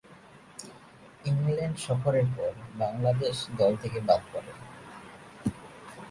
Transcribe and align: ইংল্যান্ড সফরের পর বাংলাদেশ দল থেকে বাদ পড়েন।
ইংল্যান্ড 1.25 1.77
সফরের 1.77 2.27
পর 2.35 2.51
বাংলাদেশ 2.77 3.35
দল 3.57 3.73
থেকে 3.75 3.99
বাদ 4.07 4.21
পড়েন। 4.31 4.57